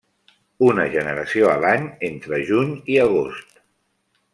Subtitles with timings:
[0.69, 3.65] Una generació a l'any entre juny i agost.